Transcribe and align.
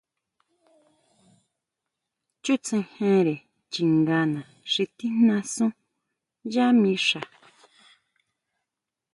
Chútsejere 2.43 3.35
chingana 3.71 4.41
xi 4.71 4.83
tijnasú 4.97 5.65
yá 6.53 6.65
mixa. 6.81 7.21